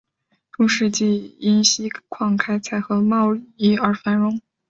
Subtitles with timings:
[0.51, 4.41] 中世纪因锡矿开采和贸易而繁荣。